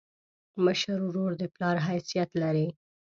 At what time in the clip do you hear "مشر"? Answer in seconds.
0.65-0.97